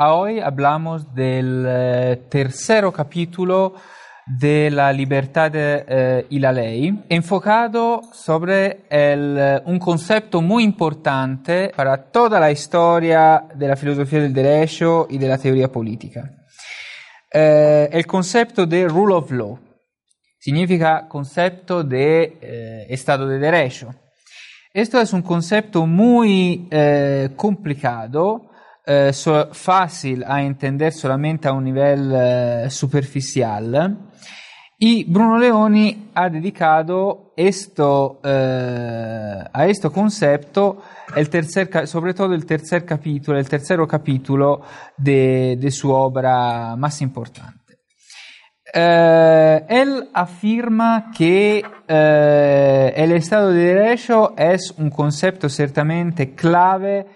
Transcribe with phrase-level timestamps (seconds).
[0.00, 3.74] Hoy hablamos del eh, tercer capítulo
[4.26, 11.96] de la libertad eh, y la ley, enfocado sobre el, un concepto muy importante para
[11.96, 16.30] toda la historia de la filosofía del derecho y de la teoría política.
[17.32, 19.58] Eh, el concepto de rule of law
[20.38, 23.92] significa concepto de eh, Estado de Derecho.
[24.72, 28.48] Esto es un concepto muy eh, complicado,
[28.90, 33.98] eh, so, fácil a entender solamente a un nivel eh, superficial.
[34.78, 40.82] Y Bruno Leoni ha dedicado esto, eh, a este concepto
[41.14, 44.62] el tercer, sobre todo el tercer capítulo, el tercer capítulo
[44.96, 47.58] de, de su obra más importante.
[48.72, 57.06] Eh, él afirma que eh, el Estado de Derecho es un concepto ciertamente clave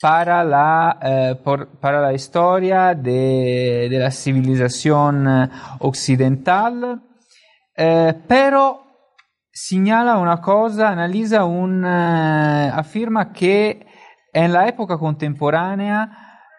[0.00, 7.02] para la, eh, por, para la historia de, de, la civilización occidental,
[8.26, 8.82] pero
[9.52, 13.86] señala una cosa, analiza un, afirma que
[14.32, 16.10] en la época contemporánea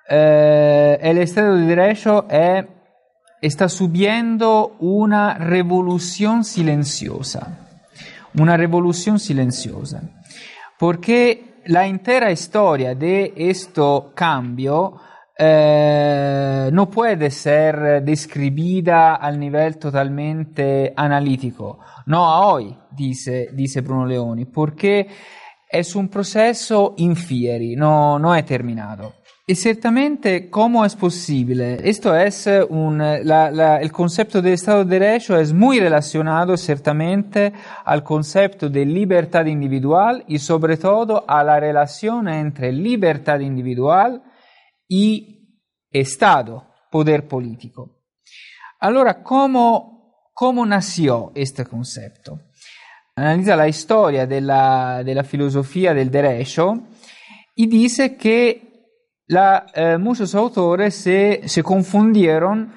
[0.07, 2.65] el Estado de Derecho es
[3.41, 7.57] está subiendo una revolución silenciosa,
[8.37, 10.03] una revolución silenciosa,
[10.77, 13.81] porque la entera historia de este
[14.13, 14.99] cambio
[15.37, 24.05] eh, no puede ser describida al nivel totalmente analítico, no a hoy, dice, dice Bruno
[24.05, 25.07] Leoni, porque
[25.69, 29.20] es un proceso infieri, no, no è terminato.
[29.47, 31.79] Y ciertamente, ¿cómo es posible?
[31.83, 37.51] Esto es un, la, la, el concepto de Estado de Derecho es muy relacionado ciertamente
[37.83, 44.21] al concepto de libertad individual y sobre todo a la relación entre libertad individual
[44.87, 45.59] y
[45.89, 48.03] Estado, poder político.
[48.79, 52.39] Allora, ¿cómo, cómo nació este concepto?
[53.15, 56.83] Analiza la historia de la, de la filosofía del derecho
[57.55, 58.70] y dice que
[59.31, 62.73] la, eh, muchos autores se, se confundieron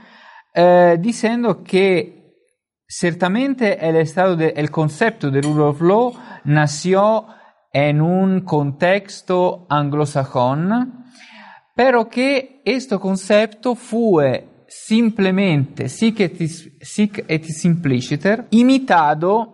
[0.55, 2.37] eh, diciendo que
[2.87, 6.13] ciertamente el, estado de, el concepto rule of law
[6.45, 7.27] nació
[7.73, 11.05] en un contexto anglosajón,
[11.75, 19.54] pero que este concepto fue simplemente, sic et, sic et simpliciter, imitado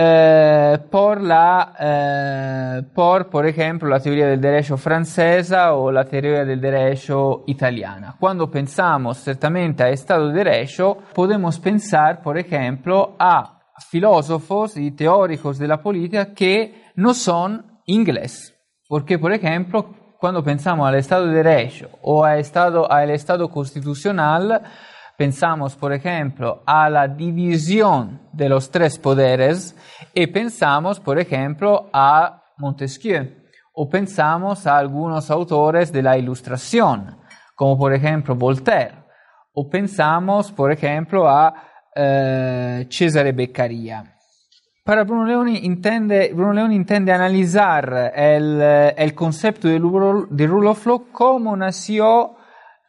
[0.00, 6.44] eh, por, la, eh, por, por ejemplo, la teoría del derecho francesa o la teoría
[6.44, 8.14] del derecho italiana.
[8.16, 13.58] Cuando pensamos ciertamente a Estado de Derecho, podemos pensar, por ejemplo, a
[13.90, 18.54] filósofos y teóricos de la política que no son inglés.
[18.86, 24.62] Porque, por ejemplo, cuando pensamos al Estado de Derecho o al Estado, al Estado constitucional,
[25.18, 29.74] Pensamos, por ejemplo, a la división de los tres poderes
[30.14, 33.28] y pensamos, por ejemplo, a Montesquieu
[33.72, 37.18] o pensamos a algunos autores de la Ilustración,
[37.56, 38.94] como por ejemplo Voltaire,
[39.54, 41.52] o pensamos, por ejemplo, a
[41.96, 44.04] eh, Cesare Beccaria.
[44.84, 49.80] Para Bruno Leoni intende, Bruno Leoni intende analizar el, concepto de,
[50.30, 52.37] de rule of law como nació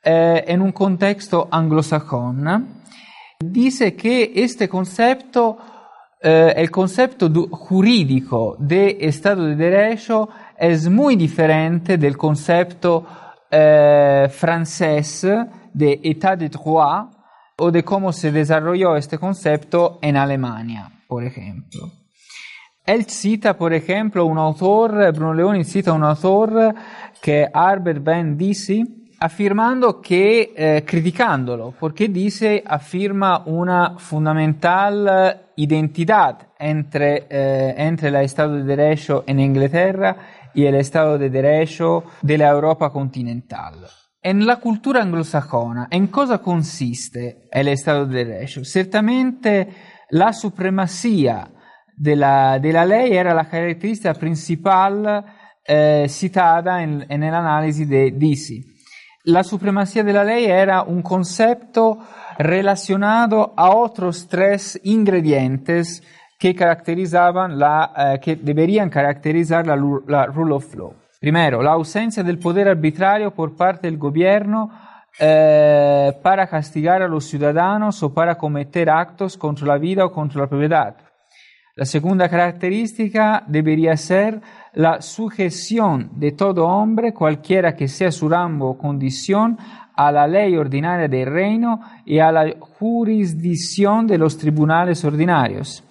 [0.03, 2.67] eh, en un contexto anglosajón,
[3.39, 5.57] dice que este concepto,
[6.21, 13.05] eh, el concepto jurídico de Estado de Derecho es muy diferente del concepto
[13.51, 15.27] eh, francés
[15.73, 17.09] de État de droit
[17.57, 21.91] o de cómo se desarrolló este concepto en Alemania, por ejemplo.
[22.85, 26.73] Él cita, por ejemplo, un autor, Bruno Leoni cita un autor
[27.21, 37.27] es Albert Ben Disi, afirmando que, eh, criticándolo, porque dice, afirma una fundamental identidad entre,
[37.29, 40.15] eh, entre el Estado de Derecho en Inglaterra
[40.53, 43.75] y el Estado de Derecho de la Europa continental.
[44.21, 48.63] En la cultura anglosajona, ¿en cosa consiste el Estado de Derecho?
[48.63, 49.67] Ciertamente
[50.11, 51.49] la supremacía
[51.95, 55.25] de la, de era la característica principal
[55.65, 58.78] eh, citada en, en el análisis de Disi
[59.23, 61.99] la supremacía de la ley era un concepto
[62.37, 66.03] relacionado a otros tres ingredientes
[66.39, 69.75] que caracterizaban la, eh, que deberían caracterizar la,
[70.07, 70.93] la, rule of law.
[71.19, 71.75] Primero, la
[72.23, 74.71] del poder arbitrario por parte del gobierno
[75.19, 80.41] eh, para castigar a los ciudadanos o para cometer actos contra la vida o contra
[80.41, 80.95] la propiedad.
[81.79, 84.41] La segunda característica debería ser
[84.73, 89.57] la sujeción de todo hombre, cualquiera que sea su rango o condición,
[89.95, 95.81] a la ley ordinaria del reino y a la jurisdicción de los tribunales ordinarios.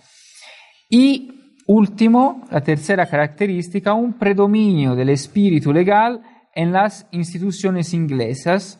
[0.90, 6.20] Y último, la tercera característica, un predominio del espíritu legal
[6.54, 8.78] en las instituciones inglesas.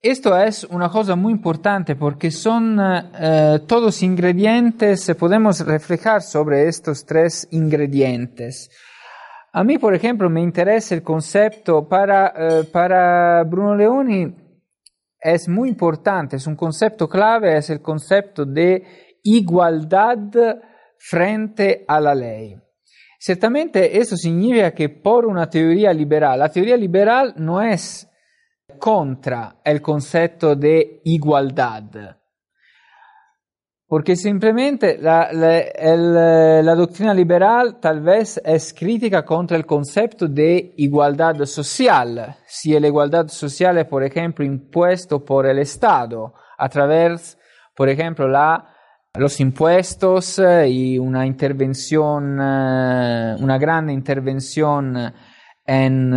[0.00, 7.04] Esto es una cosa muy importante porque son eh, todos ingredientes, podemos reflejar sobre estos
[7.04, 8.70] tres ingredientes.
[9.52, 14.36] A mí, por ejemplo, me interesa el concepto para, eh, para Bruno Leoni,
[15.20, 20.18] es muy importante, es un concepto clave, es el concepto de igualdad
[20.96, 22.56] frente a la ley.
[23.18, 28.08] Ciertamente eso significa que por una teoría liberal, la teoría liberal no es
[28.78, 32.16] contra el concepto de igualdad,
[33.86, 41.44] porque simplemente la, la, doctrina liberal tal vez es crítica contra el concepto de igualdad
[41.46, 47.38] social, si la igualdad social es, por ejemplo, impuesto por el Estado a través,
[47.74, 48.74] por ejemplo, la,
[49.14, 55.12] los impuestos y una intervención, una grande intervención
[55.68, 56.12] en,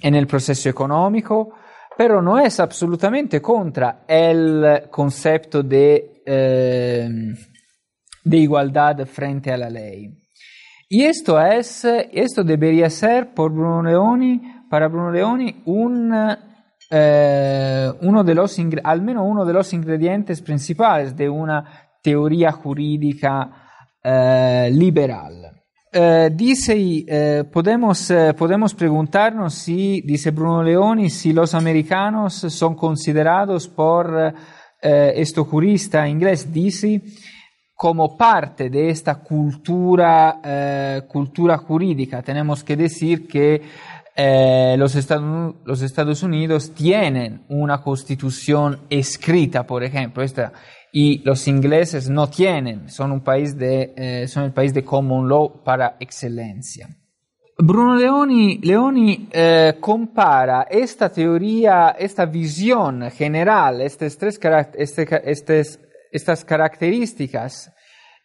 [0.00, 1.52] en el proceso económico,
[1.98, 7.08] pero no es absolutamente contra el concepto de eh,
[8.26, 10.10] de igualdad frente a la ley.
[10.88, 16.12] Y esto es, esto debería ser por Bruno Leoni, para Bruno Leoni, un,
[16.90, 21.64] eh, uno de los, al menos uno de los ingredientes principales de una
[22.02, 23.50] teoría jurídica
[24.02, 25.55] eh, liberal.
[25.98, 26.76] Eh, dice,
[27.08, 34.34] eh, podemos, eh, podemos preguntarnos si, dice Bruno Leoni, si los americanos son considerados por
[34.78, 37.02] esto jurista inglés dice
[37.74, 42.22] como parte de esta cultura, cultura jurídica.
[42.22, 43.62] Tenemos que decir que
[44.76, 50.52] los, Estados, los, Estados, Unidos tienen una constitución escrita, por ejemplo, esta,
[50.92, 55.28] y los ingleses no tienen, son, un país de, eh, son el país de common
[55.28, 56.88] law para excelencia.
[57.58, 64.38] Bruno Leoni, Leoni eh, compara esta teoría, esta visión general, estas, tres,
[64.74, 65.80] este, estas,
[66.12, 67.72] estas características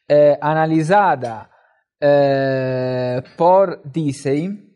[0.08, 1.50] eh, analizada
[1.98, 4.71] eh, por Dicey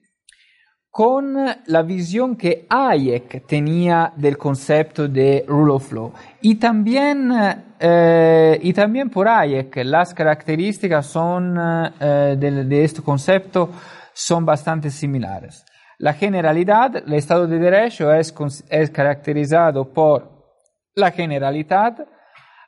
[0.95, 6.13] con la visión que Hayek tenía del concepto de rule of law.
[6.39, 7.33] Y también,
[7.77, 11.57] eh, y también por Hayek las características son
[11.99, 13.71] eh, de, este concepto
[14.13, 15.65] son bastante similares.
[15.97, 18.33] La generalidad, el Estado de Derecho es,
[18.69, 20.63] es caracterizado por
[20.93, 22.07] la generalidad,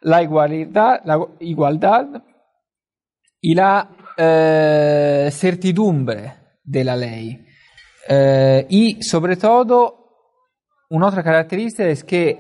[0.02, 2.08] la igualdad, la igualdad
[3.40, 3.88] y la
[4.18, 7.47] eh, certidumbre de la ley.
[8.08, 10.10] Eh, y sobre todo,
[10.90, 12.40] un'altra caratteristica es que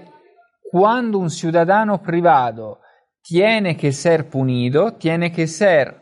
[0.72, 2.80] cuando un ciudadano privado
[3.22, 6.02] tiene que ser punido, tiene que ser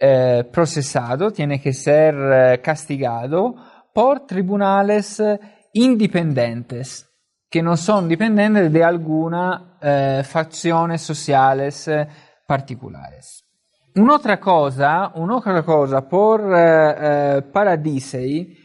[0.00, 3.54] eh, procesado, tiene que ser eh, castigado
[3.92, 5.22] por tribunales
[5.72, 7.08] independientes,
[7.50, 12.06] que no son dependientes de alguna eh, facciones sociales eh,
[12.46, 13.44] particulares.
[13.94, 18.57] Un'altra cosa, un'altra cosa por eh, Paradisei,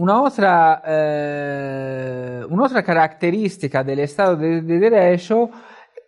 [0.00, 0.82] un'altra,
[2.48, 5.50] un'altra caratteristica dell'Estato di de, de derecho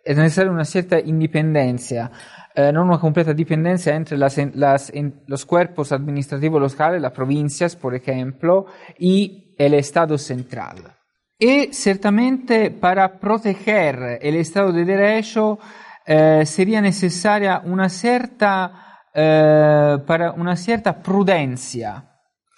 [0.01, 2.09] è necessaria una certa indipendenza.
[2.55, 7.75] eh, no una completa dependencia entre las, las, en los cuerpos administrativos locales, las provincias,
[7.75, 8.67] por ejemplo,
[8.99, 10.95] y el Estado central.
[11.37, 15.59] Y ciertamente para proteger el Estado de Derecho
[16.05, 19.97] eh, sería necesaria una cierta, eh,
[20.37, 22.12] una cierta prudencia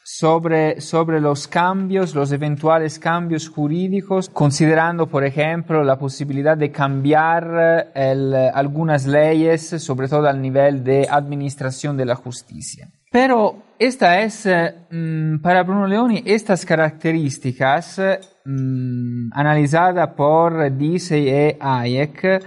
[0.08, 7.92] sobre, sobre los cambios, los eventuales cambios jurídicos, considerando, por ejemplo, la posibilidad de cambiar
[7.96, 12.88] el, algunas leyes, sobre todo al nivel de administración de la justicia.
[13.12, 14.48] Pero esta es,
[14.92, 18.00] mm, para Bruno Leoni, estas características
[18.46, 22.46] mm, analizadas por Dicey e Hayek,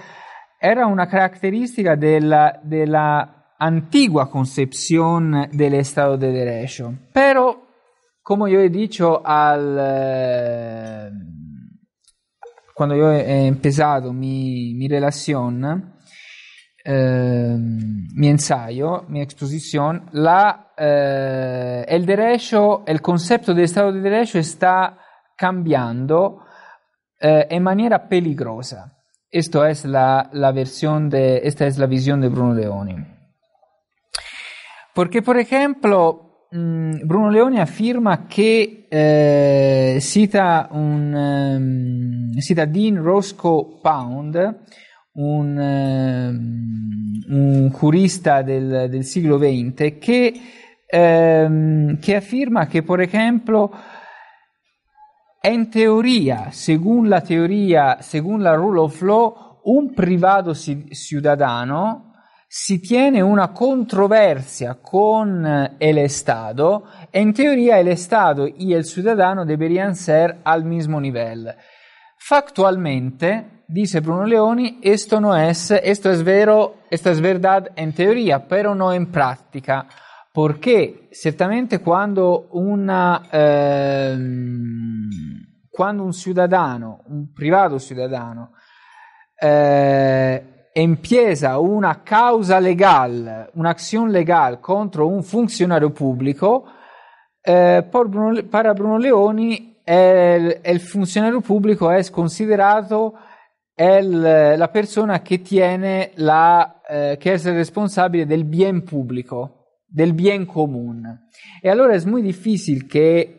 [0.61, 6.95] era una característica de la, de la antigua concepción del Estado de Derecho.
[7.13, 7.69] Pero,
[8.23, 11.11] como yo he dicho al, eh,
[12.75, 15.95] cuando yo he empezado mi, mi relación,
[16.85, 24.39] eh, mi ensayo, mi exposición, la, eh, el derecho, el concepto de Estado de Derecho
[24.39, 24.97] está
[25.37, 26.45] cambiando
[27.21, 28.97] eh, en manera peligrosa.
[29.31, 33.18] Esto es la, la versión de, esta es la visión de Bruno Leoni.
[34.99, 43.79] Porque, por ejemplo, mh, Bruno Leoni afferma che eh, cita, un, um, cita Dean Roscoe
[43.81, 44.65] Pound,
[45.13, 50.35] un, um, un curista del, del, siglo XX, che,
[50.91, 53.71] um, che afferma che, per esempio,
[55.43, 62.08] in teoria, secondo la teoria, secondo la rule of law, un privato ciudadano
[62.51, 65.45] si tiene una controversia con
[65.79, 71.55] el Estado e in teoria el Estado y el ciudadano deberían ser al mismo nivel.
[72.17, 78.49] Factualmente, dice Bruno Leoni, esto no es, esto es vero, esto es verdad en teoría,
[78.49, 79.87] pero no en práctica.
[80.33, 85.11] Porque certamente quando, una, ehm,
[85.71, 88.53] quando un ciudadano, un privato ciudadano,
[89.41, 96.65] eh, empieza una causa legal, un'azione legale contro un funzionario pubblico,
[97.41, 103.15] eh, Bruno, para Bruno Leoni el, el funzionario pubblico è considerato
[103.75, 110.45] el, la persona che tiene la, eh, che è responsabile del bien pubblico, del bien
[110.45, 111.29] comune.
[111.63, 113.35] E allora è molto difficile che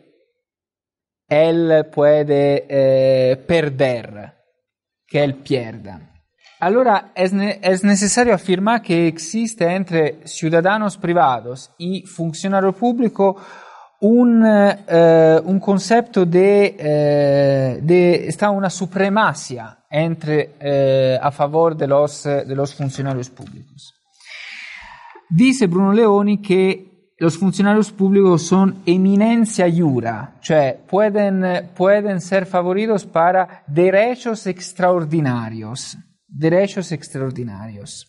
[1.26, 4.44] él puede eh, perder,
[5.04, 6.09] che él pierda.
[6.60, 9.14] Allora es, ne es, necesario afirmar que
[9.60, 13.34] entre ciudadanos privados y funcionario público
[14.00, 22.54] un, eh, un concepto de, eh, una supremacia entre, eh, a favor de los, de
[22.54, 23.94] los funcionarios públicos.
[25.30, 33.06] Dice Bruno Leoni que los funcionarios públicos son eminencia jura, cioè pueden, pueden ser favoridos
[33.06, 35.96] para derechos extraordinarios
[36.30, 38.06] derechos extraordinarios.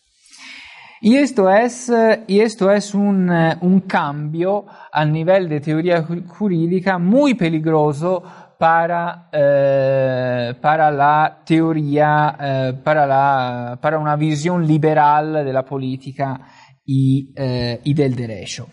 [1.00, 1.92] Y esto es,
[2.28, 8.22] y esto es un, un, cambio a nivel de teoría jurídica muy peligroso
[8.62, 16.46] para, eh, para la teoría, eh, para, la, para, una visión liberal de la política
[16.86, 18.68] eh, y del derecho.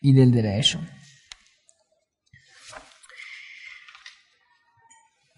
[0.00, 0.80] Y del derecho.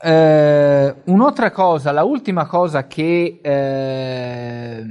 [0.03, 4.85] Eh, un'altra cosa, la ultima cosa che, eh,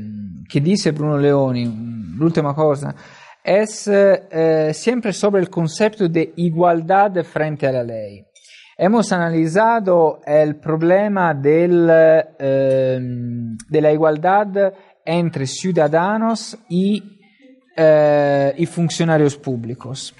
[0.46, 2.94] che dice Bruno Leoni, l'ultima cosa,
[3.42, 8.24] è eh, sempre sobre il concetto di igualdad frente alla ley.
[8.78, 11.90] Hemos analizado el problema del,
[12.38, 13.00] eh,
[13.68, 14.74] de la igualdad
[15.04, 17.20] entre ciudadanos y,
[17.76, 20.14] eh, y funcionarios públicos.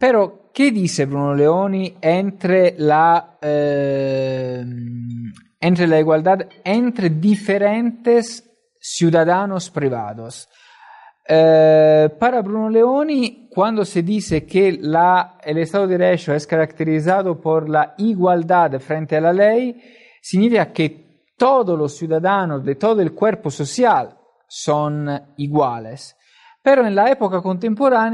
[0.00, 4.64] Pero, ¿qué dice Bruno Leoni entre la, eh,
[5.60, 10.48] entre la igualdad entre diferentes ciudadanos privados?
[11.28, 17.38] Eh, para Bruno Leoni, cuando se dice que la, el Estado de Derecho es caracterizado
[17.38, 19.82] por la igualdad frente a la ley,
[20.22, 24.16] significa que todos los ciudadanos de todo el cuerpo social
[24.48, 26.16] son iguales.
[26.62, 27.42] Pero en la época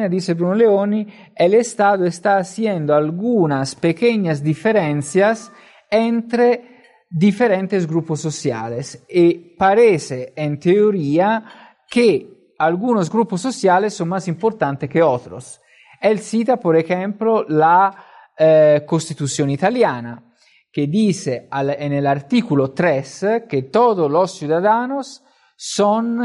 [0.08, 5.50] dice Bruno Leoni, el Estado está haciendo algunas pequeñas diferencias
[5.90, 6.76] entre
[7.10, 11.44] diferentes grupos sociales y parece en teoría
[11.88, 15.60] que algunos grupos sociales son más importantes que otros.
[16.00, 17.94] Él cita, por ejemplo, la
[18.38, 20.22] eh, Constitución italiana,
[20.70, 25.24] que dice al, en el artículo 3 que todos los ciudadanos
[25.56, 26.20] son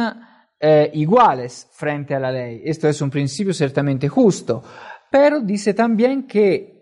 [0.64, 2.62] eh, iguales frente a la ley.
[2.64, 4.64] Esto es un principio ciertamente justo,
[5.10, 6.82] pero dice también que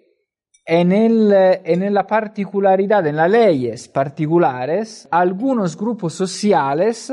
[0.66, 1.32] en, el,
[1.64, 7.12] en la particularidad, en las leyes particulares, algunos grupos sociales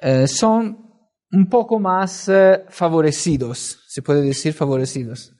[0.00, 0.78] eh, son
[1.30, 5.36] un poco más eh, favorecidos, se puede decir favorecidos,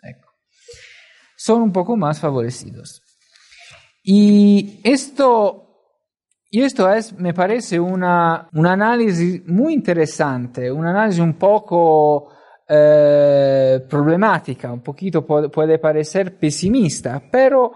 [1.36, 3.02] son un poco más favorecidos.
[4.02, 5.67] Y esto
[6.50, 12.30] y esto es, me parece, una, un análisis muy interesante, un análisis un poco
[12.66, 17.72] eh, problemática, un poquito puede, parecer pesimista, pero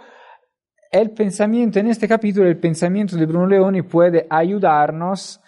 [0.91, 5.39] el pensamiento en este capítulo, el pensamiento de Bruno Leoni puede ayudarnos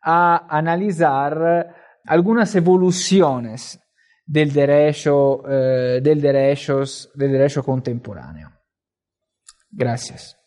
[0.00, 3.80] a analizar algunas evoluciones
[4.24, 8.52] del derecho, eh, del, derechos, del derecho contemporáneo.
[9.70, 10.37] Gracias.